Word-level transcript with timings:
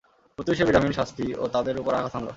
প্রত্যুষে 0.39 0.63
বিরামহীন 0.65 0.93
শাস্তি 0.93 1.25
ও 1.35 1.43
তাদের 1.47 1.75
উপর 1.81 1.93
আঘাত 1.93 2.13
হানল। 2.15 2.29